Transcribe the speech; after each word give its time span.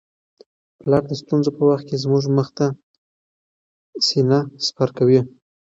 پلار 0.79 1.03
د 1.07 1.11
ستونزو 1.21 1.49
په 1.57 1.63
وخت 1.69 1.85
کي 1.89 1.95
زموږ 2.03 2.23
مخ 2.37 2.47
ته 2.57 2.65
سینه 4.05 4.39
سپر 4.65 4.89
کوي. 4.97 5.21